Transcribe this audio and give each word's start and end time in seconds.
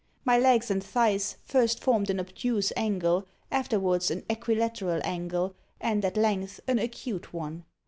My 0.25 0.35
legs 0.39 0.71
and 0.71 0.83
thighs 0.83 1.37
first 1.43 1.79
formed 1.83 2.09
an 2.09 2.19
obtuse 2.19 2.73
angle, 2.75 3.27
afterwards 3.51 4.09
an 4.09 4.23
equilateral 4.31 4.99
angle, 5.03 5.53
and 5.79 6.03
at 6.03 6.17
length, 6.17 6.59
an 6.67 6.79
acute 6.79 7.31
one. 7.33 7.65